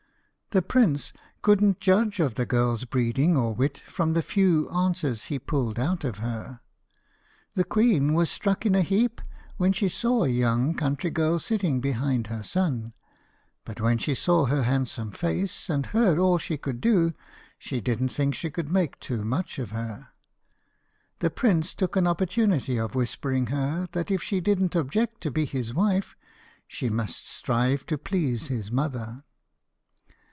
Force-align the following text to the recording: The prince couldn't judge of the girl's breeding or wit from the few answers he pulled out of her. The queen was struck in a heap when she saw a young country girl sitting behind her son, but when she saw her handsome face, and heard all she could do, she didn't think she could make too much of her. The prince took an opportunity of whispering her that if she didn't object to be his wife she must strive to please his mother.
The 0.53 0.61
prince 0.61 1.13
couldn't 1.41 1.79
judge 1.79 2.19
of 2.19 2.35
the 2.35 2.45
girl's 2.45 2.83
breeding 2.83 3.37
or 3.37 3.55
wit 3.55 3.77
from 3.77 4.11
the 4.11 4.21
few 4.21 4.69
answers 4.69 5.27
he 5.31 5.39
pulled 5.39 5.79
out 5.79 6.03
of 6.03 6.17
her. 6.17 6.59
The 7.55 7.63
queen 7.63 8.13
was 8.13 8.29
struck 8.29 8.65
in 8.65 8.75
a 8.75 8.81
heap 8.81 9.21
when 9.55 9.71
she 9.71 9.87
saw 9.87 10.25
a 10.25 10.27
young 10.27 10.73
country 10.75 11.09
girl 11.09 11.39
sitting 11.39 11.79
behind 11.79 12.27
her 12.27 12.43
son, 12.43 12.91
but 13.63 13.79
when 13.79 13.97
she 13.97 14.13
saw 14.13 14.43
her 14.47 14.63
handsome 14.63 15.11
face, 15.11 15.69
and 15.69 15.85
heard 15.85 16.19
all 16.19 16.37
she 16.37 16.57
could 16.57 16.81
do, 16.81 17.13
she 17.57 17.79
didn't 17.79 18.09
think 18.09 18.35
she 18.35 18.49
could 18.49 18.67
make 18.67 18.99
too 18.99 19.23
much 19.23 19.57
of 19.57 19.71
her. 19.71 20.09
The 21.19 21.29
prince 21.29 21.73
took 21.73 21.95
an 21.95 22.07
opportunity 22.07 22.77
of 22.77 22.93
whispering 22.93 23.45
her 23.47 23.87
that 23.93 24.11
if 24.11 24.21
she 24.21 24.41
didn't 24.41 24.75
object 24.75 25.21
to 25.21 25.31
be 25.31 25.45
his 25.45 25.73
wife 25.73 26.17
she 26.67 26.89
must 26.89 27.25
strive 27.25 27.85
to 27.85 27.97
please 27.97 28.49
his 28.49 28.69
mother. 28.69 29.23